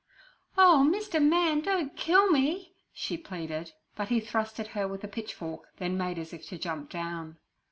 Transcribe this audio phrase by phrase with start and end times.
[0.57, 3.73] 'Oh, mister man, don't kill me!' she pleaded.
[3.95, 7.37] But he thrust at her with the pitchfork, then made as if to jump down.